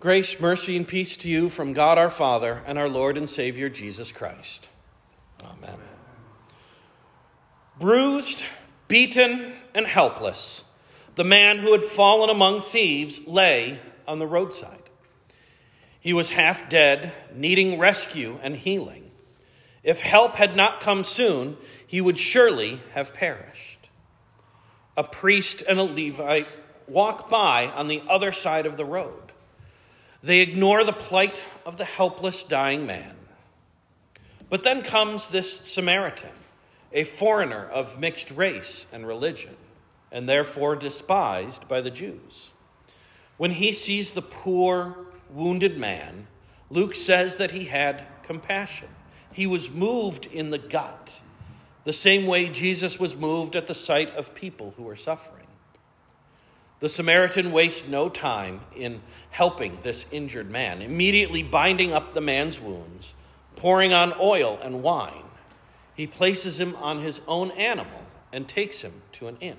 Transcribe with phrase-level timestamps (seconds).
[0.00, 3.68] Grace, mercy, and peace to you from God our Father and our Lord and Savior
[3.68, 4.70] Jesus Christ.
[5.44, 5.76] Amen.
[7.78, 8.46] Bruised,
[8.88, 10.64] beaten, and helpless,
[11.16, 13.78] the man who had fallen among thieves lay
[14.08, 14.88] on the roadside.
[16.00, 19.10] He was half dead, needing rescue and healing.
[19.82, 23.90] If help had not come soon, he would surely have perished.
[24.96, 26.58] A priest and a Levite
[26.88, 29.30] walk by on the other side of the road.
[30.22, 33.16] They ignore the plight of the helpless dying man.
[34.48, 36.32] But then comes this Samaritan,
[36.92, 39.56] a foreigner of mixed race and religion,
[40.12, 42.52] and therefore despised by the Jews.
[43.36, 44.96] When he sees the poor,
[45.30, 46.26] wounded man,
[46.68, 48.88] Luke says that he had compassion.
[49.32, 51.22] He was moved in the gut,
[51.84, 55.39] the same way Jesus was moved at the sight of people who were suffering.
[56.80, 62.58] The Samaritan wastes no time in helping this injured man, immediately binding up the man's
[62.58, 63.14] wounds,
[63.54, 65.24] pouring on oil and wine.
[65.94, 69.58] He places him on his own animal and takes him to an inn.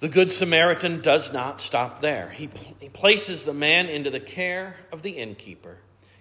[0.00, 2.30] The Good Samaritan does not stop there.
[2.30, 5.78] He, he places the man into the care of the innkeeper,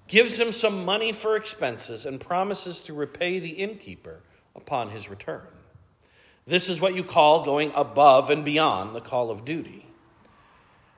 [0.07, 4.21] gives him some money for expenses, and promises to repay the innkeeper
[4.55, 5.47] upon his return.
[6.49, 9.85] This is what you call going above and beyond the call of duty.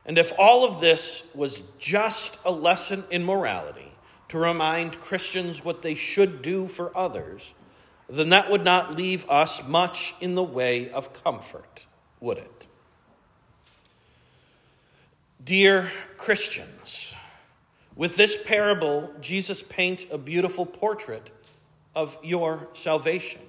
[0.05, 3.91] And if all of this was just a lesson in morality
[4.29, 7.53] to remind Christians what they should do for others,
[8.09, 11.85] then that would not leave us much in the way of comfort,
[12.21, 12.67] would it?
[15.43, 17.13] Dear Christians,
[17.97, 21.29] with this parable, Jesus paints a beautiful portrait
[21.93, 23.41] of your salvation.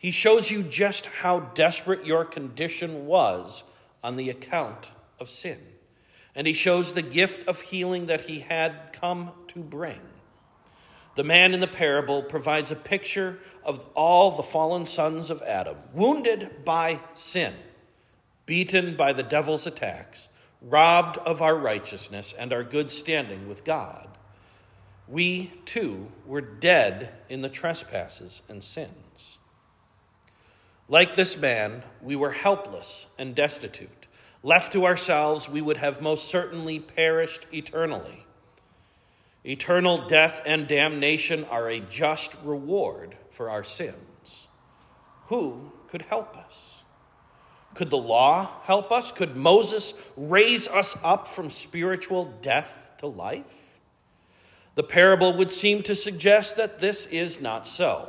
[0.00, 3.64] He shows you just how desperate your condition was
[4.02, 5.58] on the account of sin.
[6.34, 10.00] And he shows the gift of healing that he had come to bring.
[11.16, 15.76] The man in the parable provides a picture of all the fallen sons of Adam,
[15.92, 17.52] wounded by sin,
[18.46, 20.30] beaten by the devil's attacks,
[20.62, 24.08] robbed of our righteousness and our good standing with God.
[25.06, 29.39] We, too, were dead in the trespasses and sins.
[30.90, 34.08] Like this man, we were helpless and destitute.
[34.42, 38.26] Left to ourselves, we would have most certainly perished eternally.
[39.46, 44.48] Eternal death and damnation are a just reward for our sins.
[45.26, 46.82] Who could help us?
[47.74, 49.12] Could the law help us?
[49.12, 53.78] Could Moses raise us up from spiritual death to life?
[54.74, 58.08] The parable would seem to suggest that this is not so.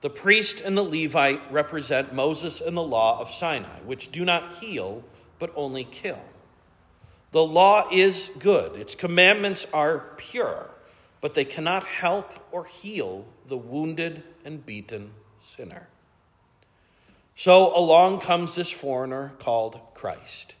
[0.00, 4.56] The priest and the Levite represent Moses and the law of Sinai, which do not
[4.56, 5.02] heal,
[5.38, 6.22] but only kill.
[7.32, 10.70] The law is good, its commandments are pure,
[11.20, 15.88] but they cannot help or heal the wounded and beaten sinner.
[17.34, 20.56] So along comes this foreigner called Christ.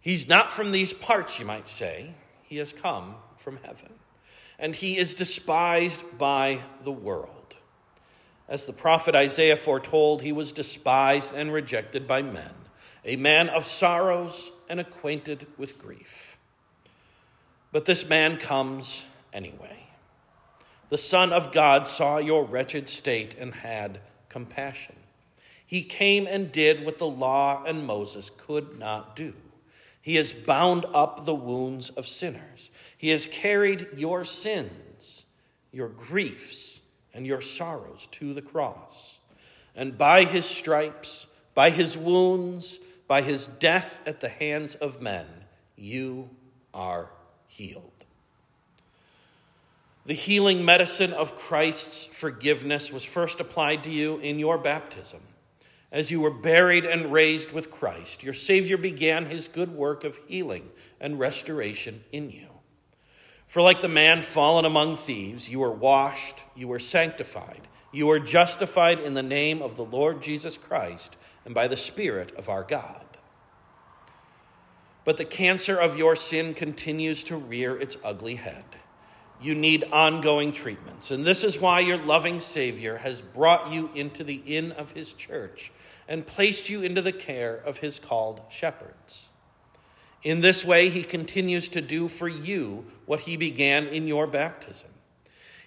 [0.00, 2.14] He's not from these parts, you might say.
[2.42, 3.94] He has come from heaven.
[4.58, 7.35] And he is despised by the world.
[8.48, 12.52] As the prophet Isaiah foretold, he was despised and rejected by men,
[13.04, 16.38] a man of sorrows and acquainted with grief.
[17.72, 19.88] But this man comes anyway.
[20.88, 24.94] The Son of God saw your wretched state and had compassion.
[25.66, 29.34] He came and did what the law and Moses could not do.
[30.00, 32.70] He has bound up the wounds of sinners.
[32.96, 35.26] He has carried your sins,
[35.72, 36.80] your griefs,
[37.16, 39.18] and your sorrows to the cross.
[39.74, 42.78] And by his stripes, by his wounds,
[43.08, 45.26] by his death at the hands of men,
[45.76, 46.30] you
[46.74, 47.10] are
[47.46, 47.92] healed.
[50.04, 55.20] The healing medicine of Christ's forgiveness was first applied to you in your baptism.
[55.90, 60.18] As you were buried and raised with Christ, your Savior began his good work of
[60.28, 60.70] healing
[61.00, 62.55] and restoration in you.
[63.46, 68.18] For like the man fallen among thieves, you are washed, you are sanctified, you are
[68.18, 72.64] justified in the name of the Lord Jesus Christ and by the Spirit of our
[72.64, 73.04] God.
[75.04, 78.64] But the cancer of your sin continues to rear its ugly head.
[79.40, 84.24] You need ongoing treatments, and this is why your loving Savior has brought you into
[84.24, 85.70] the inn of his church
[86.08, 89.28] and placed you into the care of his called shepherds.
[90.22, 94.90] In this way, he continues to do for you what he began in your baptism.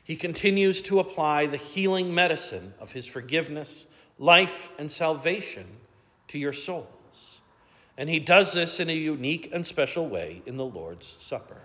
[0.03, 3.85] He continues to apply the healing medicine of his forgiveness,
[4.17, 5.67] life, and salvation
[6.29, 7.41] to your souls.
[7.97, 11.61] And he does this in a unique and special way in the Lord's Supper.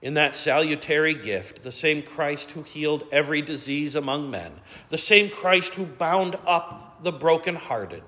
[0.00, 4.52] In that salutary gift, the same Christ who healed every disease among men,
[4.90, 8.04] the same Christ who bound up the brokenhearted,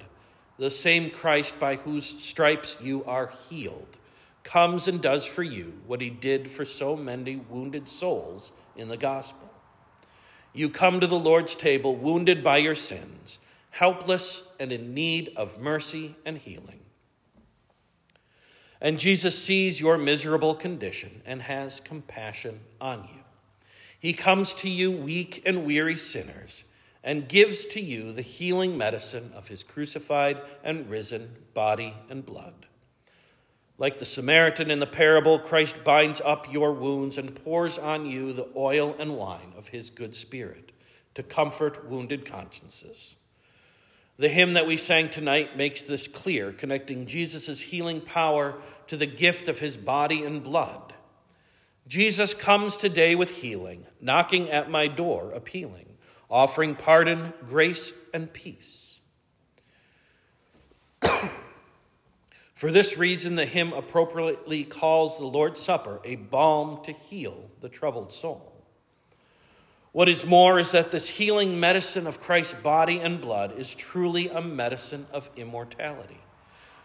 [0.61, 3.97] the same Christ by whose stripes you are healed,
[4.43, 8.99] comes and does for you what he did for so many wounded souls in the
[8.99, 9.51] gospel.
[10.53, 13.39] You come to the Lord's table wounded by your sins,
[13.71, 16.81] helpless and in need of mercy and healing.
[18.83, 23.23] And Jesus sees your miserable condition and has compassion on you.
[23.99, 26.65] He comes to you, weak and weary sinners,
[27.03, 32.67] and gives to you the healing medicine of his crucified and risen body and blood.
[33.79, 38.33] Like the Samaritan in the parable, Christ binds up your wounds and pours on you
[38.33, 40.73] the oil and wine of his good spirit
[41.15, 43.17] to comfort wounded consciences.
[44.19, 48.57] The hymn that we sang tonight makes this clear, connecting Jesus' healing power
[48.87, 50.93] to the gift of his body and blood.
[51.89, 55.90] Jesus comes today with healing, knocking at my door, appealing,
[56.31, 59.01] offering pardon, grace, and peace.
[62.55, 67.69] For this reason, the hymn appropriately calls the Lord's Supper a balm to heal the
[67.69, 68.51] troubled soul.
[69.93, 74.29] What is more is that this healing medicine of Christ's body and blood is truly
[74.29, 76.21] a medicine of immortality.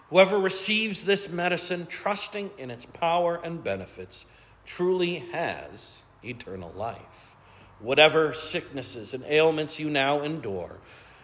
[0.09, 4.25] Whoever receives this medicine, trusting in its power and benefits,
[4.65, 7.35] truly has eternal life.
[7.79, 10.79] Whatever sicknesses and ailments you now endure,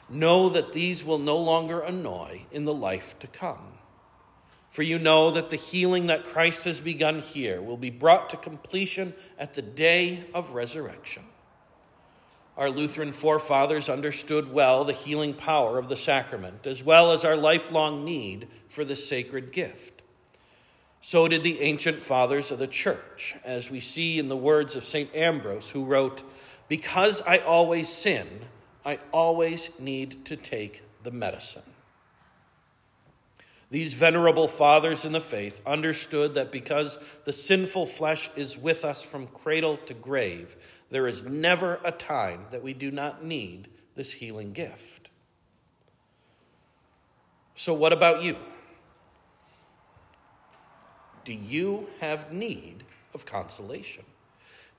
[0.10, 3.80] know that these will no longer annoy in the life to come.
[4.70, 8.38] For you know that the healing that Christ has begun here will be brought to
[8.38, 11.24] completion at the day of resurrection.
[12.58, 17.36] Our Lutheran forefathers understood well the healing power of the sacrament, as well as our
[17.36, 20.01] lifelong need for the sacred gift.
[21.02, 24.84] So did the ancient fathers of the church, as we see in the words of
[24.84, 25.14] St.
[25.16, 26.22] Ambrose, who wrote,
[26.68, 28.28] Because I always sin,
[28.86, 31.64] I always need to take the medicine.
[33.72, 39.02] These venerable fathers in the faith understood that because the sinful flesh is with us
[39.02, 40.56] from cradle to grave,
[40.92, 45.10] there is never a time that we do not need this healing gift.
[47.56, 48.36] So, what about you?
[51.24, 52.84] Do you have need
[53.14, 54.04] of consolation?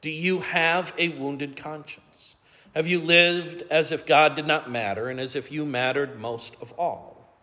[0.00, 2.36] Do you have a wounded conscience?
[2.74, 6.56] Have you lived as if God did not matter and as if you mattered most
[6.60, 7.36] of all?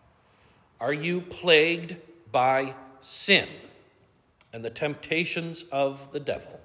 [0.80, 1.96] Are you plagued
[2.30, 3.48] by sin
[4.52, 6.60] and the temptations of the devil?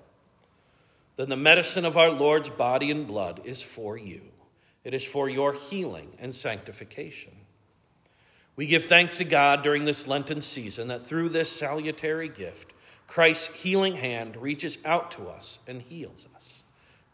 [1.15, 4.21] then the medicine of our Lord's body and blood is for you.
[4.83, 7.31] It is for your healing and sanctification.
[8.55, 12.71] We give thanks to God during this Lenten season that through this salutary gift,
[13.07, 16.63] Christ's healing hand reaches out to us and heals us.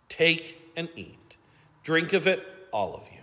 [0.08, 1.38] Take and eat.
[1.84, 3.22] Drink of it, all of you.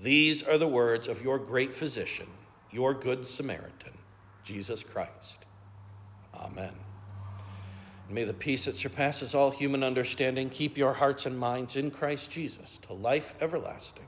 [0.00, 2.28] These are the words of your great physician,
[2.70, 3.98] your good Samaritan,
[4.42, 5.46] Jesus Christ.
[6.34, 6.74] Amen.
[8.08, 12.30] May the peace that surpasses all human understanding keep your hearts and minds in Christ
[12.30, 14.06] Jesus to life everlasting.